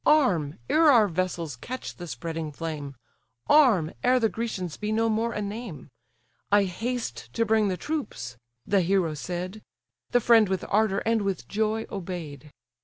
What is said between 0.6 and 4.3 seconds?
ere our vessels catch the spreading flame; Arm, ere the